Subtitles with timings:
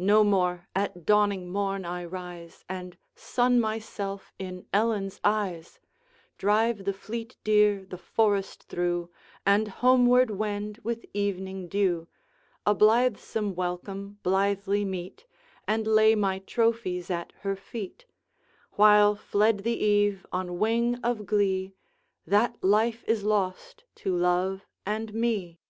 [0.00, 5.78] No more at dawning morn I rise, And sun myself in Ellen's eyes,
[6.36, 9.08] Drive the fleet deer the forest through,
[9.46, 12.08] And homeward wend with evening dew;
[12.66, 15.26] A blithesome welcome blithely meet,
[15.68, 18.04] And lay my trophies at her feet,
[18.72, 21.76] While fled the eve on wing of glee,
[22.26, 25.60] That life is lost to love and me!'